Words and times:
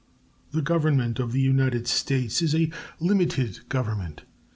The 0.49 0.63
Government 0.63 1.19
of 1.19 1.31
the 1.31 1.41
United 1.41 1.85
States 1.87 2.41
is 2.41 2.55
a 2.55 2.71
limited 2.99 3.69
Government. 3.69 4.23